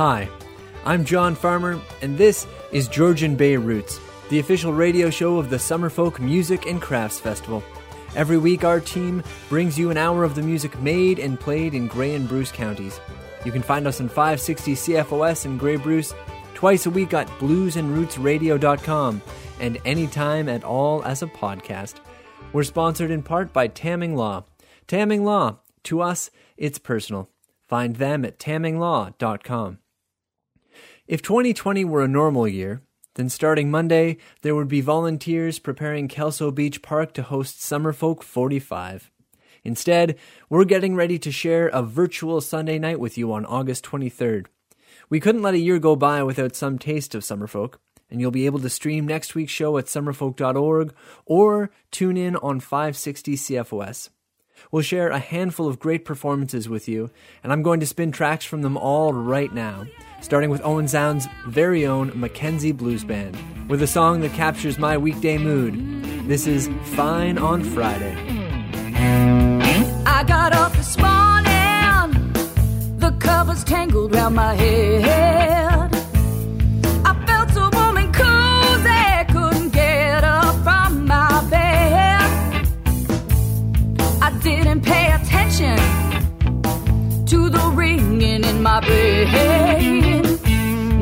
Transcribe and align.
Hi, 0.00 0.30
I'm 0.86 1.04
John 1.04 1.34
Farmer, 1.34 1.78
and 2.00 2.16
this 2.16 2.46
is 2.72 2.88
Georgian 2.88 3.36
Bay 3.36 3.58
Roots, 3.58 4.00
the 4.30 4.38
official 4.38 4.72
radio 4.72 5.10
show 5.10 5.36
of 5.36 5.50
the 5.50 5.58
Summerfolk 5.58 6.18
Music 6.18 6.64
and 6.64 6.80
Crafts 6.80 7.20
Festival. 7.20 7.62
Every 8.16 8.38
week, 8.38 8.64
our 8.64 8.80
team 8.80 9.22
brings 9.50 9.78
you 9.78 9.90
an 9.90 9.98
hour 9.98 10.24
of 10.24 10.34
the 10.34 10.40
music 10.40 10.80
made 10.80 11.18
and 11.18 11.38
played 11.38 11.74
in 11.74 11.86
Grey 11.86 12.14
and 12.14 12.26
Bruce 12.26 12.50
counties. 12.50 12.98
You 13.44 13.52
can 13.52 13.60
find 13.60 13.86
us 13.86 14.00
on 14.00 14.08
560 14.08 14.72
CFOS 14.74 15.44
in 15.44 15.58
Grey 15.58 15.76
Bruce, 15.76 16.14
twice 16.54 16.86
a 16.86 16.90
week 16.90 17.12
at 17.12 17.28
bluesandrootsradio.com, 17.38 19.20
and 19.60 19.78
anytime 19.84 20.48
at 20.48 20.64
all 20.64 21.04
as 21.04 21.22
a 21.22 21.26
podcast. 21.26 21.96
We're 22.54 22.62
sponsored 22.62 23.10
in 23.10 23.22
part 23.22 23.52
by 23.52 23.66
Tamming 23.66 24.16
Law. 24.16 24.44
Tamming 24.86 25.26
Law, 25.26 25.58
to 25.82 26.00
us, 26.00 26.30
it's 26.56 26.78
personal. 26.78 27.28
Find 27.68 27.96
them 27.96 28.24
at 28.24 28.38
tamminglaw.com. 28.38 29.79
If 31.10 31.22
2020 31.22 31.84
were 31.86 32.04
a 32.04 32.06
normal 32.06 32.46
year, 32.46 32.82
then 33.16 33.28
starting 33.28 33.68
Monday, 33.68 34.18
there 34.42 34.54
would 34.54 34.68
be 34.68 34.80
volunteers 34.80 35.58
preparing 35.58 36.06
Kelso 36.06 36.52
Beach 36.52 36.82
Park 36.82 37.14
to 37.14 37.24
host 37.24 37.58
Summerfolk 37.58 38.22
45. 38.22 39.10
Instead, 39.64 40.16
we're 40.48 40.64
getting 40.64 40.94
ready 40.94 41.18
to 41.18 41.32
share 41.32 41.66
a 41.66 41.82
virtual 41.82 42.40
Sunday 42.40 42.78
night 42.78 43.00
with 43.00 43.18
you 43.18 43.32
on 43.32 43.44
August 43.44 43.84
23rd. 43.86 44.46
We 45.08 45.18
couldn't 45.18 45.42
let 45.42 45.54
a 45.54 45.58
year 45.58 45.80
go 45.80 45.96
by 45.96 46.22
without 46.22 46.54
some 46.54 46.78
taste 46.78 47.16
of 47.16 47.24
Summerfolk, 47.24 47.74
and 48.08 48.20
you'll 48.20 48.30
be 48.30 48.46
able 48.46 48.60
to 48.60 48.70
stream 48.70 49.04
next 49.04 49.34
week's 49.34 49.50
show 49.50 49.78
at 49.78 49.86
summerfolk.org 49.86 50.94
or 51.26 51.72
tune 51.90 52.16
in 52.16 52.36
on 52.36 52.60
560 52.60 53.34
CFOS. 53.34 54.10
We'll 54.70 54.82
share 54.82 55.08
a 55.10 55.18
handful 55.18 55.66
of 55.68 55.78
great 55.78 56.04
performances 56.04 56.68
with 56.68 56.88
you, 56.88 57.10
and 57.42 57.52
I'm 57.52 57.62
going 57.62 57.80
to 57.80 57.86
spin 57.86 58.12
tracks 58.12 58.44
from 58.44 58.62
them 58.62 58.76
all 58.76 59.12
right 59.12 59.52
now, 59.52 59.86
starting 60.20 60.50
with 60.50 60.64
Owen 60.64 60.88
Sound's 60.88 61.28
very 61.46 61.86
own 61.86 62.12
Mackenzie 62.18 62.72
Blues 62.72 63.04
Band, 63.04 63.36
with 63.68 63.82
a 63.82 63.86
song 63.86 64.20
that 64.20 64.32
captures 64.32 64.78
my 64.78 64.96
weekday 64.96 65.38
mood. 65.38 65.74
This 66.28 66.46
is 66.46 66.68
Fine 66.94 67.38
on 67.38 67.64
Friday. 67.64 68.16
I 70.06 70.24
got 70.24 70.52
up 70.52 70.72
this 70.72 70.96
morning, 70.98 72.32
the 72.98 73.10
covers 73.18 73.64
tangled 73.64 74.14
round 74.14 74.36
my 74.36 74.54
head. 74.54 75.69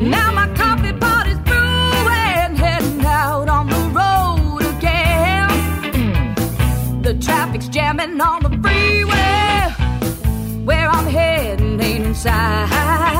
Now 0.01 0.31
my 0.33 0.47
coffee 0.55 0.93
pot 0.93 1.27
is 1.27 1.39
brewing, 1.39 2.55
heading 2.55 3.05
out 3.05 3.47
on 3.47 3.67
the 3.67 3.79
road 3.99 4.61
again. 4.77 6.35
The 7.01 7.13
traffic's 7.15 7.67
jamming 7.69 8.19
on 8.19 8.43
the 8.43 8.49
freeway. 8.49 9.73
Where 10.65 10.89
I'm 10.89 11.05
heading 11.05 11.79
ain't 11.79 12.05
inside. 12.05 13.18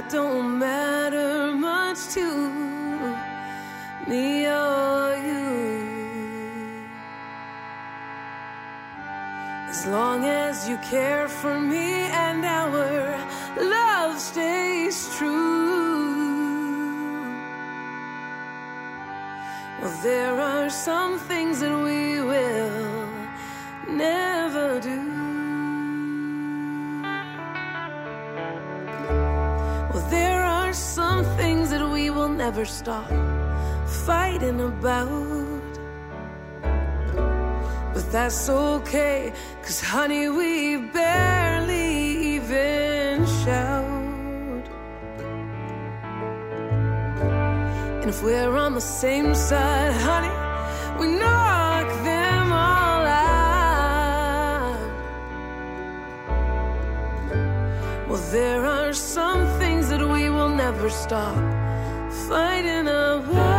That 0.00 0.10
don't 0.12 0.58
matter 0.60 1.50
much 1.52 1.98
to 2.14 2.26
me 4.06 4.46
or 4.46 5.16
you. 5.26 6.86
As 9.68 9.86
long 9.86 10.24
as 10.24 10.68
you 10.68 10.76
care 10.78 11.26
for 11.26 11.58
me 11.58 11.88
and 12.26 12.44
our 12.44 13.18
love 13.56 14.20
stays 14.20 14.96
true. 15.16 15.58
Well, 19.80 19.96
there 20.02 20.40
are 20.40 20.70
some 20.70 21.18
things 21.18 21.58
that 21.60 21.76
we 21.82 22.17
never 32.48 32.64
stop 32.64 33.10
fighting 34.06 34.58
about. 34.62 35.74
But 37.92 38.10
that's 38.10 38.48
okay, 38.48 39.34
cause 39.60 39.82
honey, 39.82 40.30
we 40.30 40.78
barely 40.78 41.88
even 42.36 43.26
shout. 43.42 44.64
And 48.00 48.08
if 48.08 48.22
we're 48.22 48.56
on 48.56 48.72
the 48.72 48.86
same 49.02 49.34
side, 49.34 49.92
honey, 50.08 50.34
we 50.98 51.06
knock 51.20 51.86
them 52.02 52.46
all 52.50 53.02
out. 53.04 54.80
Well, 58.08 58.24
there 58.32 58.64
are 58.64 58.94
some 58.94 59.46
things 59.58 59.90
that 59.90 60.00
we 60.00 60.30
will 60.30 60.48
never 60.48 60.88
stop 60.88 61.57
fighting 62.28 62.86
about. 62.86 63.57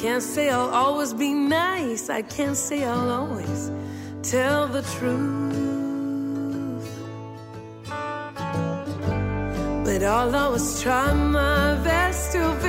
Can't 0.00 0.22
say 0.22 0.48
I'll 0.48 0.70
always 0.70 1.12
be 1.12 1.34
nice. 1.34 2.08
I 2.08 2.22
can't 2.22 2.56
say 2.56 2.84
I'll 2.84 3.10
always 3.10 3.72
tell 4.22 4.68
the 4.68 4.82
truth. 4.82 5.48
But 9.84 10.02
I'll 10.04 10.36
always 10.36 10.80
try 10.80 11.12
my 11.12 11.74
best 11.82 12.32
to 12.32 12.56
be 12.62 12.67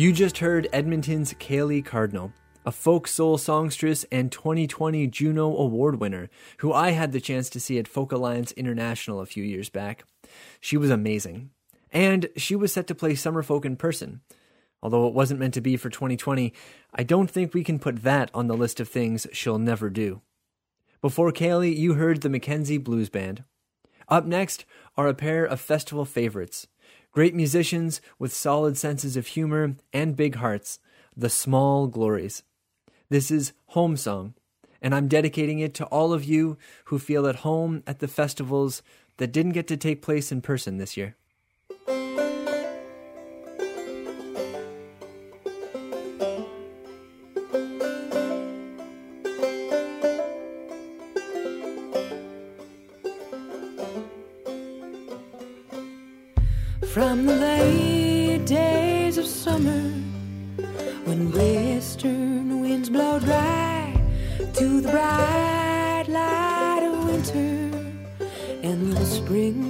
You 0.00 0.14
just 0.14 0.38
heard 0.38 0.66
Edmonton's 0.72 1.34
Celeigh 1.34 1.84
Cardinal, 1.84 2.32
a 2.64 2.72
folk 2.72 3.06
soul 3.06 3.36
songstress 3.36 4.06
and 4.10 4.32
2020 4.32 5.06
Juno 5.08 5.54
Award 5.54 6.00
winner, 6.00 6.30
who 6.60 6.72
I 6.72 6.92
had 6.92 7.12
the 7.12 7.20
chance 7.20 7.50
to 7.50 7.60
see 7.60 7.78
at 7.78 7.86
Folk 7.86 8.10
Alliance 8.10 8.52
International 8.52 9.20
a 9.20 9.26
few 9.26 9.44
years 9.44 9.68
back. 9.68 10.04
She 10.58 10.78
was 10.78 10.88
amazing. 10.88 11.50
And 11.92 12.30
she 12.34 12.56
was 12.56 12.72
set 12.72 12.86
to 12.86 12.94
play 12.94 13.14
Summer 13.14 13.42
Folk 13.42 13.66
in 13.66 13.76
person. 13.76 14.22
Although 14.82 15.06
it 15.06 15.12
wasn't 15.12 15.38
meant 15.38 15.52
to 15.52 15.60
be 15.60 15.76
for 15.76 15.90
2020, 15.90 16.54
I 16.94 17.02
don't 17.02 17.30
think 17.30 17.52
we 17.52 17.62
can 17.62 17.78
put 17.78 18.02
that 18.02 18.30
on 18.32 18.46
the 18.46 18.56
list 18.56 18.80
of 18.80 18.88
things 18.88 19.26
she'll 19.34 19.58
never 19.58 19.90
do. 19.90 20.22
Before 21.02 21.30
Celeigh, 21.30 21.76
you 21.76 21.92
heard 21.92 22.22
the 22.22 22.30
Mackenzie 22.30 22.78
Blues 22.78 23.10
Band. 23.10 23.44
Up 24.08 24.24
next 24.24 24.64
are 24.96 25.08
a 25.08 25.14
pair 25.14 25.44
of 25.44 25.60
festival 25.60 26.06
favorites. 26.06 26.68
Great 27.12 27.34
musicians 27.34 28.00
with 28.20 28.32
solid 28.32 28.78
senses 28.78 29.16
of 29.16 29.26
humor 29.26 29.74
and 29.92 30.14
big 30.14 30.36
hearts, 30.36 30.78
The 31.16 31.28
Small 31.28 31.88
Glories. 31.88 32.44
This 33.08 33.32
is 33.32 33.52
Home 33.66 33.96
Song, 33.96 34.34
and 34.80 34.94
I'm 34.94 35.08
dedicating 35.08 35.58
it 35.58 35.74
to 35.74 35.86
all 35.86 36.12
of 36.12 36.22
you 36.22 36.56
who 36.84 37.00
feel 37.00 37.26
at 37.26 37.36
home 37.36 37.82
at 37.84 37.98
the 37.98 38.06
festivals 38.06 38.80
that 39.16 39.32
didn't 39.32 39.54
get 39.54 39.66
to 39.66 39.76
take 39.76 40.02
place 40.02 40.30
in 40.30 40.40
person 40.40 40.76
this 40.76 40.96
year. 40.96 41.16
From 56.92 57.24
the 57.24 57.36
late 57.36 58.46
days 58.46 59.16
of 59.16 59.24
summer, 59.24 59.92
when 61.04 61.30
western 61.30 62.60
winds 62.62 62.90
blow 62.90 63.20
dry, 63.20 63.94
to 64.54 64.80
the 64.80 64.90
bright 64.90 66.06
light 66.08 66.82
of 66.82 67.04
winter, 67.04 67.70
and 68.64 68.92
the 68.92 69.06
spring 69.06 69.69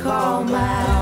call 0.00 0.44
my. 0.44 0.99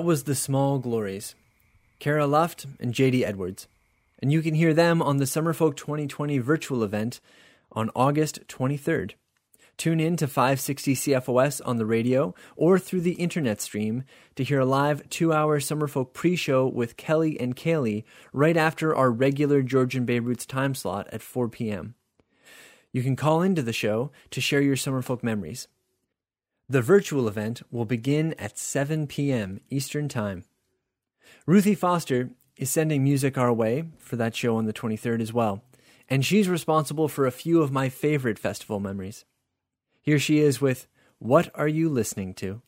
That 0.00 0.06
was 0.06 0.24
The 0.24 0.34
Small 0.34 0.78
Glories, 0.78 1.34
Cara 1.98 2.26
Luft 2.26 2.64
and 2.80 2.94
JD 2.94 3.22
Edwards. 3.22 3.68
And 4.18 4.32
you 4.32 4.40
can 4.40 4.54
hear 4.54 4.72
them 4.72 5.02
on 5.02 5.18
the 5.18 5.26
Summerfolk 5.26 5.76
2020 5.76 6.38
virtual 6.38 6.82
event 6.82 7.20
on 7.72 7.90
August 7.94 8.40
23rd. 8.48 9.12
Tune 9.76 10.00
in 10.00 10.16
to 10.16 10.26
560 10.26 10.94
CFOS 10.94 11.60
on 11.66 11.76
the 11.76 11.84
radio 11.84 12.34
or 12.56 12.78
through 12.78 13.02
the 13.02 13.12
internet 13.12 13.60
stream 13.60 14.04
to 14.36 14.42
hear 14.42 14.60
a 14.60 14.64
live 14.64 15.06
two 15.10 15.34
hour 15.34 15.60
Summerfolk 15.60 16.14
pre 16.14 16.34
show 16.34 16.66
with 16.66 16.96
Kelly 16.96 17.38
and 17.38 17.54
Kaylee 17.54 18.04
right 18.32 18.56
after 18.56 18.96
our 18.96 19.10
regular 19.10 19.60
Georgian 19.60 20.06
Bay 20.06 20.18
Roots 20.18 20.46
time 20.46 20.74
slot 20.74 21.08
at 21.12 21.20
4 21.20 21.50
p.m. 21.50 21.94
You 22.90 23.02
can 23.02 23.16
call 23.16 23.42
into 23.42 23.60
the 23.60 23.74
show 23.74 24.12
to 24.30 24.40
share 24.40 24.62
your 24.62 24.76
Summerfolk 24.76 25.22
memories. 25.22 25.68
The 26.70 26.82
virtual 26.82 27.26
event 27.26 27.62
will 27.72 27.84
begin 27.84 28.32
at 28.38 28.56
7 28.56 29.08
p.m. 29.08 29.58
Eastern 29.70 30.08
Time. 30.08 30.44
Ruthie 31.44 31.74
Foster 31.74 32.30
is 32.56 32.70
sending 32.70 33.02
music 33.02 33.36
our 33.36 33.52
way 33.52 33.86
for 33.98 34.14
that 34.14 34.36
show 34.36 34.54
on 34.54 34.66
the 34.66 34.72
23rd 34.72 35.20
as 35.20 35.32
well, 35.32 35.64
and 36.08 36.24
she's 36.24 36.48
responsible 36.48 37.08
for 37.08 37.26
a 37.26 37.32
few 37.32 37.60
of 37.60 37.72
my 37.72 37.88
favorite 37.88 38.38
festival 38.38 38.78
memories. 38.78 39.24
Here 40.00 40.20
she 40.20 40.38
is 40.38 40.60
with 40.60 40.86
What 41.18 41.50
Are 41.56 41.66
You 41.66 41.88
Listening 41.88 42.34
to? 42.34 42.62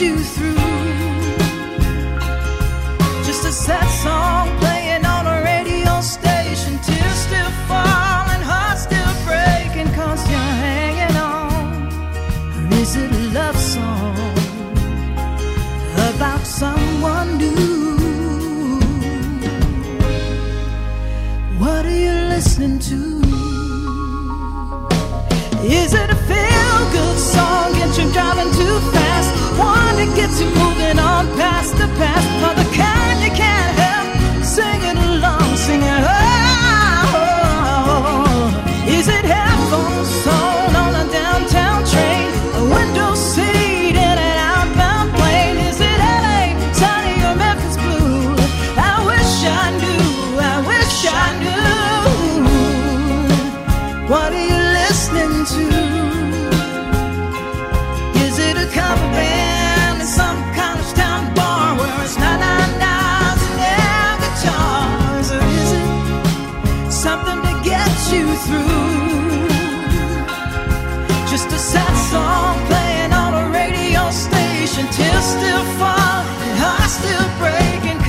You 0.00 0.39
the 31.80 31.86
past? 31.96 32.39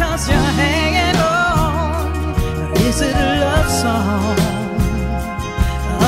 Cause 0.02 0.28
you're 0.30 0.54
hanging 0.64 1.18
on. 1.22 2.78
Is 2.88 3.02
it 3.02 3.16
a 3.16 3.30
love 3.46 3.70
song? 3.82 4.52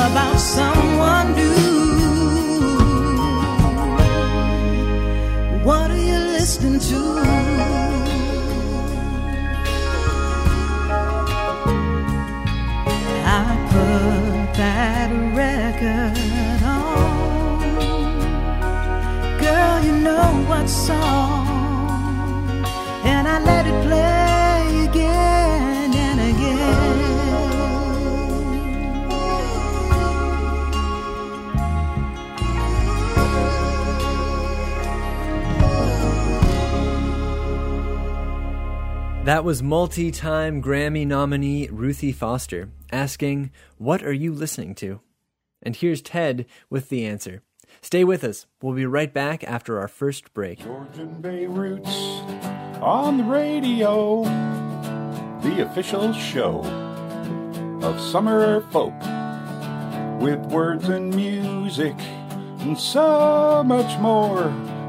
about 0.06 0.38
someone 0.38 1.28
new. 1.34 1.54
What 5.68 5.90
are 5.90 6.04
you 6.10 6.18
listening 6.36 6.78
to? 6.90 7.00
I 13.40 13.44
put 13.72 14.54
that 14.60 15.10
record 15.40 16.62
on. 16.62 17.58
Girl, 19.44 19.76
you 19.86 19.94
know 20.08 20.26
what 20.48 20.66
song, 20.68 21.43
and 23.04 23.28
I 23.28 23.38
let 23.38 23.66
it 23.66 23.86
play 23.86 24.86
again 24.88 25.94
and 25.94 26.20
again. 26.20 27.04
That 39.24 39.44
was 39.44 39.62
multi 39.62 40.10
time 40.10 40.62
Grammy 40.62 41.06
nominee 41.06 41.68
Ruthie 41.68 42.12
Foster 42.12 42.68
asking, 42.92 43.50
What 43.78 44.02
are 44.02 44.12
you 44.12 44.32
listening 44.32 44.74
to? 44.76 45.00
And 45.62 45.74
here's 45.74 46.02
Ted 46.02 46.44
with 46.68 46.90
the 46.90 47.06
answer. 47.06 47.42
Stay 47.84 48.02
with 48.02 48.24
us. 48.24 48.46
We'll 48.62 48.72
be 48.72 48.86
right 48.86 49.12
back 49.12 49.44
after 49.44 49.78
our 49.78 49.88
first 49.88 50.32
break. 50.32 50.60
Georgian 50.60 51.20
Bay 51.20 51.44
Roots 51.44 51.94
on 52.80 53.18
the 53.18 53.24
radio, 53.24 54.22
the 55.42 55.66
official 55.68 56.14
show 56.14 56.60
of 57.82 58.00
Summer 58.00 58.62
Folk 58.72 58.94
with 60.18 60.40
words 60.46 60.88
and 60.88 61.14
music 61.14 61.94
and 62.60 62.78
so 62.78 63.62
much 63.62 64.00
more. 64.00 64.44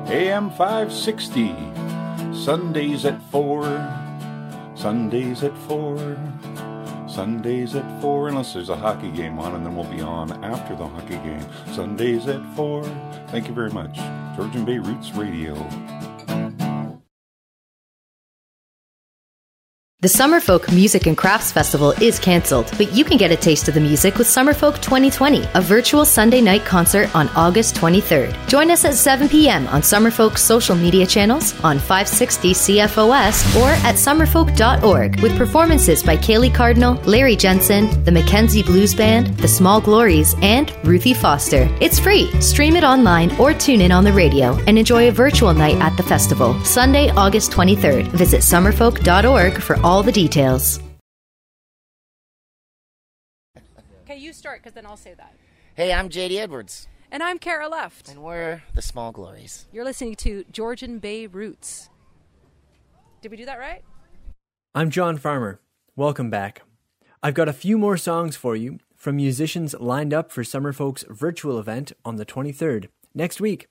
AM 0.08 0.50
560, 0.52 1.54
Sundays 2.34 3.04
at 3.04 3.22
4. 3.24 4.74
Sundays 4.74 5.44
at 5.44 5.58
4. 5.68 6.18
Sundays 7.16 7.76
at 7.76 8.02
4, 8.02 8.28
unless 8.28 8.52
there's 8.52 8.68
a 8.68 8.76
hockey 8.76 9.10
game 9.10 9.40
on, 9.40 9.56
and 9.56 9.66
then 9.66 9.74
we'll 9.74 9.86
be 9.86 10.02
on 10.02 10.44
after 10.44 10.76
the 10.76 10.86
hockey 10.86 11.16
game. 11.20 11.46
Sundays 11.72 12.28
at 12.28 12.46
4. 12.58 12.84
Thank 13.30 13.48
you 13.48 13.54
very 13.54 13.70
much. 13.70 13.96
Georgian 14.36 14.66
Bay 14.66 14.80
Roots 14.80 15.14
Radio. 15.14 15.56
The 20.06 20.12
Summerfolk 20.12 20.72
Music 20.72 21.08
and 21.08 21.18
Crafts 21.18 21.52
Festival 21.52 21.90
is 22.00 22.20
canceled, 22.20 22.72
but 22.78 22.94
you 22.94 23.04
can 23.04 23.18
get 23.18 23.32
a 23.32 23.36
taste 23.36 23.68
of 23.68 23.74
the 23.74 23.80
music 23.80 24.20
with 24.20 24.28
Summerfolk 24.28 24.80
2020, 24.80 25.44
a 25.56 25.62
virtual 25.62 26.06
Sunday 26.06 26.42
night 26.42 26.64
concert 26.64 27.10
on 27.16 27.28
August 27.30 27.74
23rd. 27.74 28.48
Join 28.48 28.70
us 28.70 28.86
at 28.86 28.94
7 28.94 29.28
p.m. 29.28 29.66
on 29.70 29.82
Summerfolk's 29.82 30.44
social 30.44 30.76
media 30.76 31.08
channels, 31.08 31.60
on 31.64 31.80
560 31.80 32.54
CFOS, 32.54 33.60
or 33.60 33.70
at 33.84 33.96
summerfolk.org 33.96 35.22
with 35.22 35.36
performances 35.40 36.04
by 36.04 36.16
Celeigh 36.16 36.54
Cardinal, 36.54 37.02
Larry 37.06 37.36
Jensen, 37.36 38.04
the 38.04 38.12
Mackenzie 38.12 38.62
Blues 38.62 38.94
Band, 38.94 39.36
the 39.38 39.48
Small 39.48 39.82
Glories, 39.82 40.36
and 40.44 40.72
Ruthie 40.86 41.16
Foster. 41.16 41.68
It's 41.82 42.00
free. 42.00 42.30
Stream 42.42 42.76
it 42.76 42.84
online 42.84 43.36
or 43.38 43.56
tune 43.56 43.82
in 43.82 43.92
on 43.92 44.04
the 44.04 44.14
radio 44.14 44.56
and 44.68 44.78
enjoy 44.78 45.08
a 45.08 45.12
virtual 45.12 45.56
night 45.56 45.78
at 45.78 45.98
the 45.98 46.04
festival, 46.04 46.64
Sunday, 46.64 47.10
August 47.18 47.52
23rd. 47.52 48.10
Visit 48.10 48.42
summerfolk.org 48.42 49.60
for 49.60 49.78
all 49.78 49.95
the 50.04 50.12
details. 50.12 50.80
Okay, 54.04 54.18
you 54.18 54.34
start 54.34 54.62
because 54.62 54.74
then 54.74 54.86
I'll 54.86 54.98
say 54.98 55.14
that. 55.16 55.34
Hey, 55.76 55.92
I'm 55.92 56.10
JD 56.10 56.38
Edwards, 56.38 56.88
And 57.12 57.22
I'm 57.24 57.40
Cara 57.40 57.68
Luft. 57.68 58.10
and 58.10 58.24
we're 58.24 58.62
the 58.74 58.82
Small 58.82 59.12
Glories. 59.12 59.66
You're 59.72 59.84
listening 59.84 60.16
to 60.18 60.46
Georgian 60.52 61.00
Bay 61.00 61.28
Roots. 61.28 61.90
Did 63.22 63.32
we 63.32 63.38
do 63.38 63.46
that 63.46 63.60
right? 63.60 63.84
I'm 64.74 64.90
John 64.90 65.18
Farmer. 65.18 65.60
Welcome 65.96 66.30
back. 66.30 66.62
I've 67.24 67.34
got 67.34 67.50
a 67.50 67.54
few 67.54 67.78
more 67.78 67.98
songs 67.98 68.36
for 68.36 68.56
you 68.56 68.80
from 68.96 69.16
musicians 69.16 69.74
lined 69.80 70.14
up 70.14 70.32
for 70.32 70.44
Summerfolk's 70.44 71.04
virtual 71.10 71.58
event 71.60 71.92
on 72.04 72.18
the 72.18 72.26
23rd, 72.26 72.90
next 73.14 73.42
week. 73.42 73.68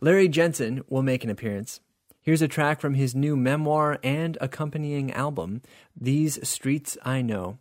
Larry 0.00 0.28
Jensen 0.28 0.82
will 0.88 1.02
make 1.02 1.24
an 1.24 1.30
appearance. 1.30 1.80
Here's 2.28 2.42
a 2.42 2.46
track 2.46 2.78
from 2.78 2.92
his 2.92 3.14
new 3.14 3.38
memoir 3.38 3.98
and 4.04 4.36
accompanying 4.42 5.10
album, 5.12 5.62
These 5.98 6.46
Streets 6.46 6.98
I 7.02 7.22
Know. 7.22 7.56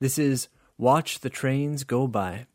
This 0.00 0.18
is 0.18 0.48
Watch 0.76 1.20
the 1.20 1.30
Trains 1.30 1.84
Go 1.84 2.08
By. 2.08 2.46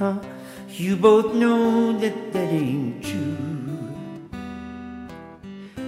You 0.00 0.94
both 0.94 1.34
know 1.34 1.98
that 1.98 2.32
that 2.32 2.52
ain't 2.52 3.02
true. 3.02 3.36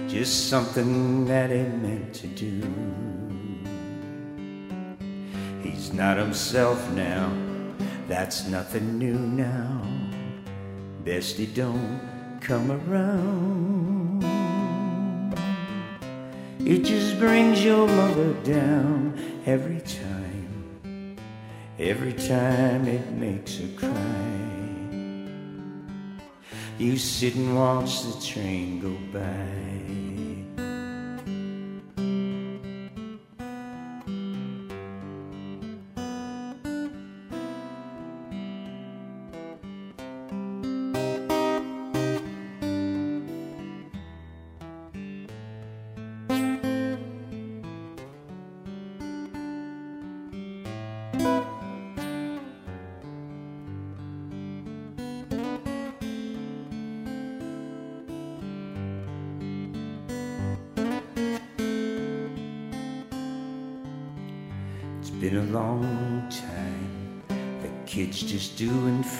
Just 0.09 0.49
something 0.49 1.25
that 1.27 1.49
he 1.49 1.63
meant 1.63 2.13
to 2.15 2.27
do. 2.27 2.61
He's 5.63 5.93
not 5.93 6.17
himself 6.17 6.91
now, 6.91 7.31
that's 8.09 8.47
nothing 8.47 8.97
new 8.97 9.17
now. 9.17 9.81
Best 11.05 11.37
he 11.37 11.45
don't 11.45 12.01
come 12.41 12.69
around. 12.69 14.25
It 16.59 16.83
just 16.83 17.17
brings 17.17 17.63
your 17.63 17.87
mother 17.87 18.33
down 18.43 19.13
every 19.45 19.79
time. 19.79 20.10
Every 21.81 22.13
time 22.13 22.87
it 22.87 23.09
makes 23.09 23.57
her 23.57 23.67
cry. 23.75 24.21
You 26.77 26.95
sit 26.95 27.33
and 27.33 27.55
watch 27.55 28.03
the 28.03 28.21
train 28.21 28.79
go 28.79 28.95
by. 29.11 30.30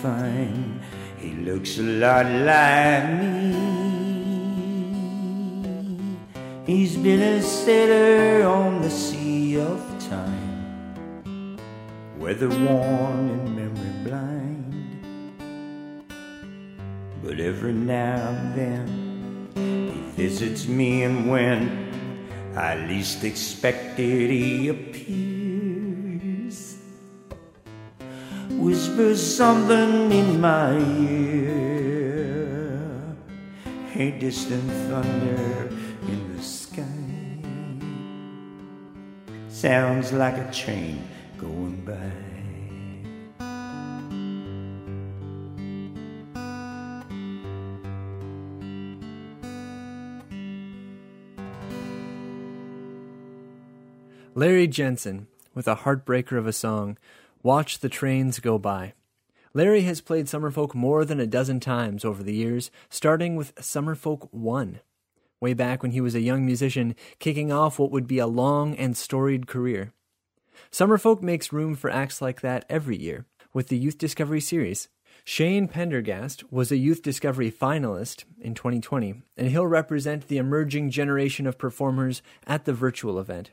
Fine. 0.01 0.81
He 1.19 1.33
looks 1.33 1.77
a 1.77 1.83
lot 1.83 2.25
like 2.25 3.21
me. 3.21 3.53
He's 6.65 6.97
been 6.97 7.21
a 7.21 7.41
sailor 7.41 8.47
on 8.47 8.81
the 8.81 8.89
sea 8.89 9.59
of 9.59 9.79
time, 10.09 11.57
weather 12.17 12.49
worn 12.49 13.29
and 13.29 13.55
memory 13.55 13.93
blind. 14.03 14.73
But 17.23 17.39
every 17.39 17.73
now 17.73 18.17
and 18.29 18.55
then 18.55 18.87
he 19.55 20.23
visits 20.23 20.67
me, 20.67 21.03
and 21.03 21.29
when 21.29 21.91
I 22.55 22.75
least 22.87 23.23
expect 23.23 23.99
it, 23.99 24.29
he 24.29 24.69
appears. 24.69 25.40
Whispers 28.91 29.35
something 29.37 30.11
in 30.11 30.41
my 30.41 30.77
ear. 30.99 32.03
A 33.95 34.11
distant 34.19 34.69
thunder 34.89 35.69
in 36.09 36.35
the 36.35 36.43
sky. 36.43 36.83
Sounds 39.47 40.11
like 40.11 40.35
a 40.35 40.51
train 40.51 41.07
going 41.37 41.85
by. 41.85 42.11
Larry 54.35 54.67
Jensen, 54.67 55.27
with 55.53 55.69
a 55.69 55.75
heartbreaker 55.75 56.37
of 56.37 56.45
a 56.45 56.51
song, 56.51 56.97
Watch 57.43 57.79
the 57.79 57.89
Trains 57.89 58.39
Go 58.39 58.59
By. 58.59 58.93
Larry 59.55 59.81
has 59.81 59.99
played 59.99 60.27
Summerfolk 60.27 60.75
more 60.75 61.03
than 61.03 61.19
a 61.19 61.25
dozen 61.25 61.59
times 61.59 62.05
over 62.05 62.21
the 62.21 62.35
years, 62.35 62.69
starting 62.87 63.35
with 63.35 63.55
Summerfolk 63.55 64.27
1, 64.31 64.79
way 65.39 65.55
back 65.55 65.81
when 65.81 65.91
he 65.91 66.01
was 66.01 66.13
a 66.13 66.21
young 66.21 66.45
musician 66.45 66.95
kicking 67.17 67.51
off 67.51 67.79
what 67.79 67.89
would 67.89 68.05
be 68.05 68.19
a 68.19 68.27
long 68.27 68.75
and 68.75 68.95
storied 68.95 69.47
career. 69.47 69.91
Summerfolk 70.71 71.23
makes 71.23 71.51
room 71.51 71.73
for 71.75 71.89
acts 71.89 72.21
like 72.21 72.41
that 72.41 72.63
every 72.69 72.95
year, 72.95 73.25
with 73.53 73.69
the 73.69 73.77
Youth 73.77 73.97
Discovery 73.97 74.39
Series. 74.39 74.87
Shane 75.23 75.67
Pendergast 75.67 76.51
was 76.51 76.71
a 76.71 76.77
Youth 76.77 77.01
Discovery 77.01 77.51
finalist 77.51 78.23
in 78.39 78.53
2020, 78.53 79.23
and 79.35 79.47
he'll 79.47 79.65
represent 79.65 80.27
the 80.27 80.37
emerging 80.37 80.91
generation 80.91 81.47
of 81.47 81.57
performers 81.57 82.21
at 82.45 82.65
the 82.65 82.73
virtual 82.73 83.17
event. 83.19 83.49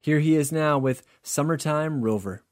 Here 0.00 0.20
he 0.20 0.36
is 0.36 0.52
now 0.52 0.78
with 0.78 1.02
Summertime 1.24 2.02
Rover. 2.02 2.44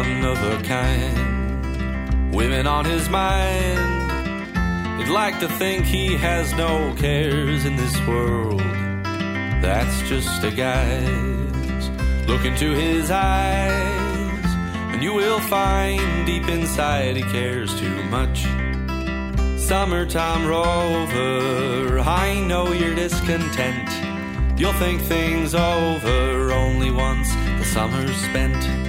One 0.00 0.24
of 0.24 0.42
a 0.42 0.62
kind, 0.62 2.34
women 2.34 2.66
on 2.66 2.86
his 2.86 3.10
mind. 3.10 4.98
He'd 4.98 5.12
like 5.12 5.38
to 5.40 5.48
think 5.58 5.84
he 5.84 6.14
has 6.14 6.54
no 6.54 6.94
cares 6.96 7.66
in 7.66 7.76
this 7.76 7.94
world. 8.06 8.60
That's 9.60 10.00
just 10.08 10.42
a 10.42 10.52
guy's. 10.52 11.90
Look 12.26 12.46
into 12.46 12.70
his 12.70 13.10
eyes, 13.10 14.44
and 14.90 15.02
you 15.02 15.12
will 15.12 15.40
find 15.40 16.24
deep 16.24 16.48
inside 16.48 17.16
he 17.16 17.22
cares 17.24 17.78
too 17.78 18.02
much. 18.04 18.46
Summertime 19.58 20.46
rover, 20.46 21.98
I 21.98 22.40
know 22.40 22.72
you're 22.72 22.94
discontent. 22.94 23.90
You'll 24.58 24.80
think 24.84 25.02
things 25.02 25.54
over 25.54 26.52
only 26.52 26.90
once 26.90 27.30
the 27.58 27.64
summer's 27.64 28.16
spent. 28.16 28.79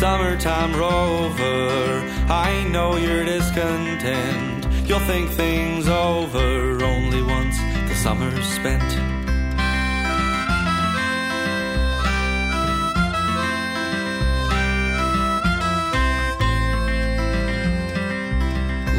Summertime 0.00 0.74
rover, 0.76 2.00
I 2.30 2.66
know 2.70 2.96
you're 2.96 3.22
discontent. 3.22 4.66
You'll 4.88 4.98
think 5.00 5.28
things 5.28 5.88
over 5.88 6.82
only 6.82 7.20
once 7.20 7.58
the 7.86 7.94
summer's 7.94 8.46
spent. 8.46 8.82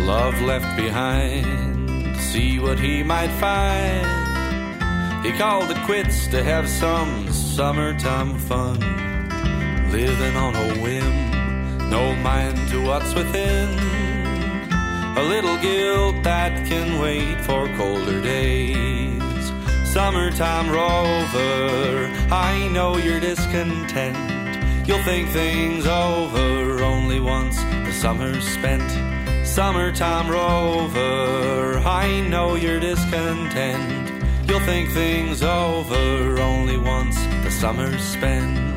Love 0.06 0.40
left 0.44 0.78
behind, 0.78 2.16
see 2.18 2.60
what 2.60 2.78
he 2.78 3.02
might 3.02 3.32
find. 3.40 5.26
He 5.26 5.32
called 5.32 5.72
it 5.72 5.84
quits 5.88 6.28
to 6.28 6.44
have 6.44 6.70
some 6.70 7.34
summertime 7.34 8.38
fun. 8.38 9.11
Living 9.92 10.38
on 10.38 10.56
a 10.56 10.82
whim, 10.82 11.90
no 11.90 12.16
mind 12.16 12.58
to 12.70 12.82
what's 12.82 13.14
within. 13.14 13.68
A 15.18 15.22
little 15.22 15.58
guilt 15.58 16.24
that 16.24 16.66
can 16.66 16.98
wait 17.02 17.42
for 17.42 17.68
colder 17.76 18.22
days. 18.22 19.22
Summertime 19.92 20.70
rover, 20.70 22.10
I 22.32 22.70
know 22.70 22.96
you're 22.96 23.20
discontent. 23.20 24.88
You'll 24.88 25.04
think 25.04 25.28
things 25.32 25.86
over 25.86 26.82
only 26.82 27.20
once 27.20 27.58
the 27.62 27.92
summer's 27.92 28.48
spent. 28.48 28.90
Summertime 29.46 30.32
rover, 30.32 31.80
I 31.80 32.22
know 32.30 32.56
you're 32.56 32.80
discontent. 32.80 34.24
You'll 34.48 34.62
think 34.62 34.90
things 34.92 35.44
over 35.44 36.40
only 36.40 36.78
once 36.78 37.22
the 37.44 37.52
summer's 37.52 38.02
spent. 38.02 38.71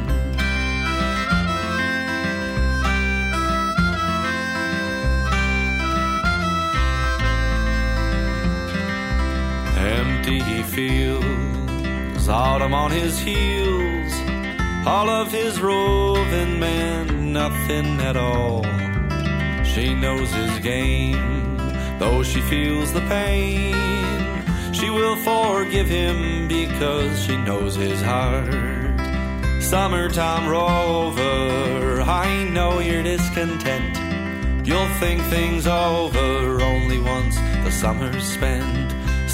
Empty 10.26 10.40
he 10.40 10.62
feels, 10.62 12.28
autumn 12.30 12.72
on 12.72 12.90
his 12.90 13.18
heels. 13.18 14.10
All 14.86 15.10
of 15.10 15.30
his 15.30 15.60
roving 15.60 16.58
men, 16.58 17.30
nothing 17.34 18.00
at 18.00 18.16
all. 18.16 18.62
She 19.64 19.92
knows 19.92 20.32
his 20.32 20.58
game, 20.60 21.58
though 21.98 22.22
she 22.22 22.40
feels 22.40 22.90
the 22.94 23.02
pain. 23.02 23.74
She 24.72 24.88
will 24.88 25.16
forgive 25.16 25.88
him 25.88 26.48
because 26.48 27.22
she 27.22 27.36
knows 27.36 27.74
his 27.74 28.00
heart. 28.00 28.50
Summertime 29.60 30.48
rover, 30.48 32.00
I 32.00 32.44
know 32.44 32.80
you're 32.80 33.02
discontent. 33.02 34.66
You'll 34.66 34.88
think 35.00 35.20
things 35.24 35.66
over 35.66 36.62
only 36.62 36.98
once 36.98 37.36
the 37.62 37.70
summer's 37.70 38.24
spent. 38.24 38.83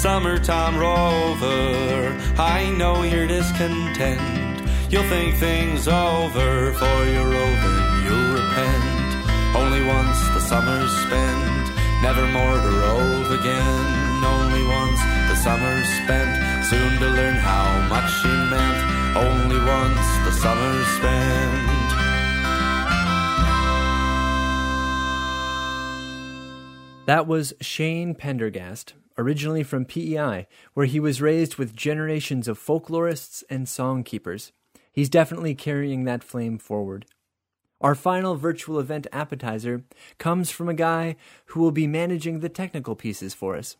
Summertime 0.01 0.79
rover, 0.79 2.17
I 2.35 2.73
know 2.75 3.03
you're 3.03 3.27
discontent. 3.27 4.67
You'll 4.89 5.07
think 5.09 5.35
things 5.35 5.87
over 5.87 6.73
for 6.73 7.05
your 7.05 7.29
roving, 7.29 7.85
you'll 8.03 8.33
repent. 8.33 9.55
Only 9.55 9.85
once 9.85 10.17
the 10.33 10.39
summer's 10.39 10.89
spent, 11.05 11.69
never 12.01 12.25
more 12.33 12.57
to 12.65 12.71
rove 12.81 13.29
again. 13.29 14.23
Only 14.25 14.63
once 14.65 14.99
the 15.29 15.35
summer's 15.35 15.87
spent, 16.01 16.65
soon 16.65 16.99
to 16.99 17.07
learn 17.07 17.35
how 17.35 17.87
much 17.87 18.11
she 18.23 18.33
meant. 18.49 19.15
Only 19.15 19.59
once 19.59 20.07
the 20.25 20.31
summer's 20.31 20.87
spent. 20.97 21.61
That 27.05 27.27
was 27.27 27.53
Shane 27.61 28.15
Pendergast, 28.15 28.95
originally 29.21 29.63
from 29.63 29.85
PEI, 29.85 30.47
where 30.73 30.85
he 30.85 30.99
was 30.99 31.21
raised 31.21 31.55
with 31.55 31.75
generations 31.75 32.47
of 32.47 32.59
folklorists 32.59 33.43
and 33.49 33.67
songkeepers. 33.67 34.51
He's 34.91 35.09
definitely 35.09 35.55
carrying 35.55 36.03
that 36.03 36.23
flame 36.23 36.57
forward. 36.57 37.05
Our 37.79 37.95
final 37.95 38.35
virtual 38.35 38.79
event 38.79 39.07
appetizer 39.11 39.83
comes 40.17 40.51
from 40.51 40.69
a 40.69 40.73
guy 40.73 41.15
who 41.47 41.59
will 41.61 41.71
be 41.71 41.87
managing 41.87 42.39
the 42.39 42.49
technical 42.49 42.95
pieces 42.95 43.33
for 43.33 43.55
us. 43.55 43.77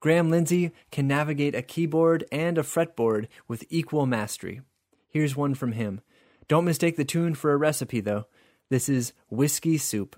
Graham 0.00 0.30
Lindsay 0.30 0.72
can 0.90 1.06
navigate 1.06 1.54
a 1.54 1.62
keyboard 1.62 2.24
and 2.32 2.58
a 2.58 2.62
fretboard 2.62 3.28
with 3.46 3.64
equal 3.70 4.06
mastery. 4.06 4.62
Here's 5.08 5.36
one 5.36 5.54
from 5.54 5.72
him. 5.72 6.00
Don't 6.48 6.64
mistake 6.64 6.96
the 6.96 7.04
tune 7.04 7.34
for 7.34 7.52
a 7.52 7.56
recipe, 7.56 8.00
though. 8.00 8.26
This 8.70 8.88
is 8.88 9.12
Whiskey 9.28 9.78
Soup. 9.78 10.16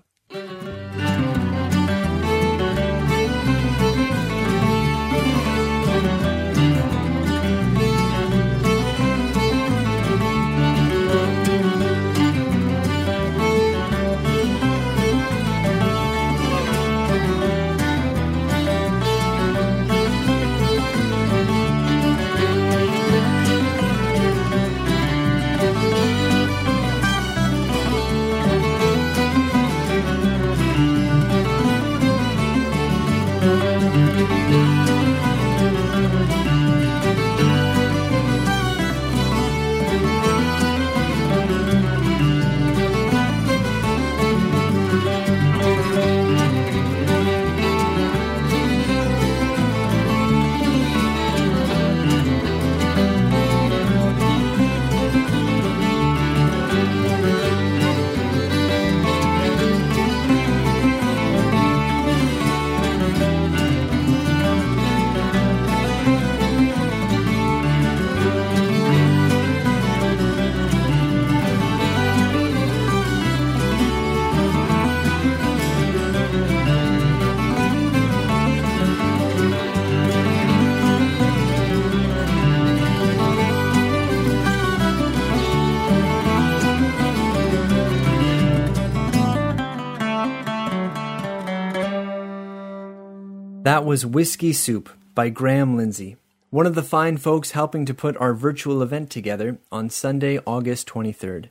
That 93.63 93.85
was 93.85 94.05
Whiskey 94.05 94.51
Soup 94.51 94.89
by 95.15 95.29
Graham 95.29 95.77
Lindsay, 95.77 96.17
one 96.49 96.65
of 96.65 96.75
the 96.75 96.83
fine 96.83 97.15
folks 97.15 97.51
helping 97.51 97.85
to 97.85 97.93
put 97.93 98.17
our 98.17 98.33
virtual 98.33 98.81
event 98.81 99.09
together 99.09 99.57
on 99.71 99.89
Sunday, 99.89 100.37
August 100.45 100.85
23rd. 100.89 101.47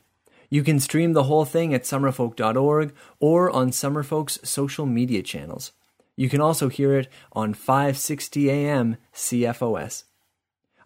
You 0.47 0.61
can 0.61 0.79
stream 0.79 1.13
the 1.13 1.23
whole 1.23 1.43
thing 1.43 1.73
at 1.73 1.85
summerfolk.org 1.85 2.93
or 3.19 3.49
on 3.49 3.71
Summerfolk's 3.71 4.37
social 4.47 4.85
media 4.85 5.23
channels. 5.23 5.71
You 6.15 6.29
can 6.29 6.39
also 6.39 6.69
hear 6.69 6.95
it 6.95 7.07
on 7.31 7.55
560 7.55 8.47
AM 8.47 8.97
CFOS. 9.11 10.03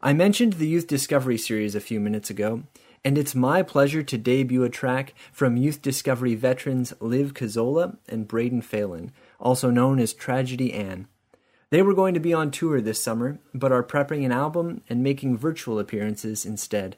I 0.01 0.13
mentioned 0.13 0.53
the 0.53 0.67
Youth 0.69 0.87
Discovery 0.87 1.37
series 1.37 1.75
a 1.75 1.81
few 1.81 1.99
minutes 1.99 2.29
ago, 2.29 2.63
and 3.03 3.17
it's 3.17 3.35
my 3.35 3.63
pleasure 3.63 4.01
to 4.01 4.17
debut 4.17 4.63
a 4.63 4.69
track 4.69 5.13
from 5.33 5.57
Youth 5.57 5.81
Discovery 5.81 6.35
veterans 6.35 6.93
Liv 7.01 7.33
Cazzola 7.33 7.97
and 8.07 8.29
Braden 8.29 8.61
Phelan, 8.61 9.11
also 9.41 9.69
known 9.69 9.99
as 9.99 10.13
Tragedy 10.13 10.73
Ann. 10.73 11.09
They 11.69 11.81
were 11.81 11.93
going 11.93 12.13
to 12.13 12.21
be 12.21 12.33
on 12.33 12.51
tour 12.51 12.79
this 12.79 13.03
summer, 13.03 13.39
but 13.53 13.73
are 13.73 13.83
prepping 13.83 14.25
an 14.25 14.31
album 14.31 14.83
and 14.87 15.03
making 15.03 15.37
virtual 15.37 15.79
appearances 15.79 16.45
instead. 16.45 16.95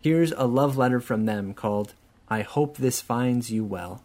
Here's 0.00 0.30
a 0.30 0.46
love 0.46 0.76
letter 0.76 1.00
from 1.00 1.24
them 1.24 1.52
called 1.52 1.94
I 2.28 2.42
Hope 2.42 2.76
This 2.76 3.00
Finds 3.00 3.50
You 3.50 3.64
Well. 3.64 4.04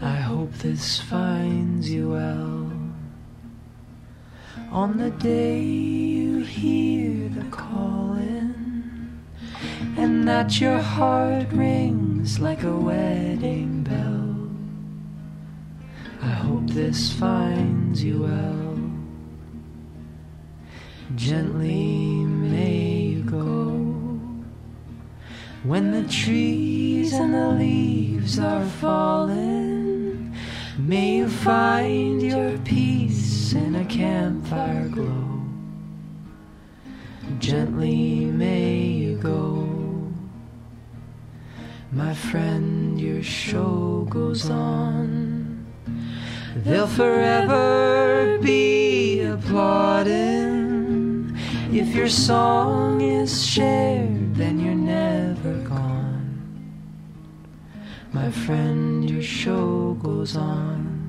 I 0.00 0.16
hope 0.16 0.52
this 0.54 0.98
finds 0.98 1.88
you 1.88 2.10
well. 2.10 2.63
On 4.74 4.96
the 4.98 5.10
day 5.10 5.60
you 5.62 6.40
hear 6.40 7.28
the 7.28 7.44
calling, 7.44 9.22
and 9.96 10.26
that 10.26 10.60
your 10.60 10.80
heart 10.80 11.46
rings 11.52 12.40
like 12.40 12.64
a 12.64 12.76
wedding 12.76 13.84
bell. 13.84 14.50
I 16.20 16.32
hope 16.32 16.66
this 16.70 17.12
finds 17.12 18.02
you 18.02 18.22
well. 18.22 18.78
Gently 21.14 22.24
may 22.24 23.12
you 23.14 23.22
go. 23.22 23.68
When 25.62 25.92
the 25.92 26.08
trees 26.08 27.12
and 27.12 27.32
the 27.32 27.50
leaves 27.50 28.40
are 28.40 28.64
falling, 28.82 30.34
may 30.76 31.18
you 31.18 31.28
find 31.28 32.20
your 32.20 32.58
peace 32.58 33.23
in 33.54 33.76
a 33.76 33.84
campfire 33.84 34.88
glow. 34.88 35.40
Gently 37.38 38.24
may 38.24 38.80
you 38.80 39.16
go. 39.18 39.68
My 41.92 42.14
friend, 42.14 43.00
your 43.00 43.22
show 43.22 44.06
goes 44.10 44.50
on. 44.50 45.64
They'll 46.56 46.86
forever 46.86 48.38
be 48.42 49.20
applauding. 49.20 50.74
If 51.72 51.94
your 51.94 52.08
song 52.08 53.00
is 53.00 53.46
shared, 53.46 54.34
then 54.34 54.58
you're 54.58 54.74
never 54.74 55.54
gone. 55.68 56.42
My 58.12 58.30
friend, 58.30 59.08
your 59.08 59.22
show 59.22 59.94
goes 60.02 60.36
on. 60.36 61.03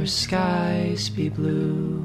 Your 0.00 0.06
skies 0.06 1.10
be 1.10 1.28
blue. 1.28 2.00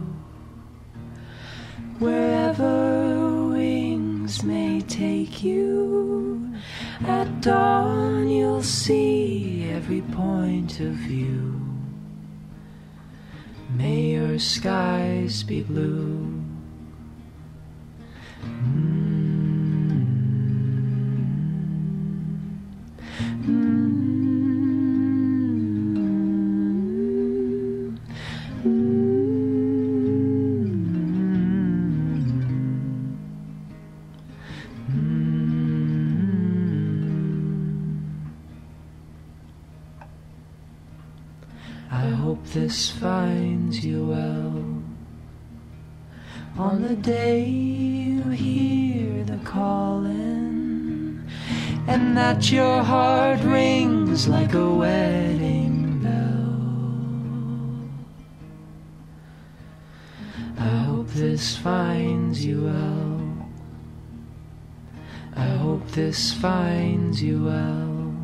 Wherever 1.99 3.47
wings 3.47 4.43
may 4.43 4.81
take 4.81 5.41
you, 5.41 6.53
at 7.05 7.39
dawn 7.39 8.27
you'll 8.27 8.63
see 8.63 9.69
every 9.71 10.01
point 10.01 10.81
of 10.81 10.91
view. 10.91 11.61
May 13.69 14.11
your 14.11 14.39
skies 14.39 15.43
be 15.43 15.63
blue. 15.63 16.34
Like 54.27 54.53
a 54.53 54.73
wedding 54.73 55.99
bell. 56.01 56.55
I 60.57 60.67
hope 60.85 61.07
this 61.09 61.57
finds 61.57 62.43
you 62.45 62.63
well. 62.63 63.49
I 65.35 65.47
hope 65.47 65.87
this 65.91 66.33
finds 66.33 67.21
you 67.21 67.45
well. 67.45 68.15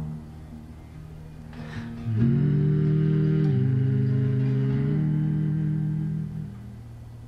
Mm. 2.18 2.62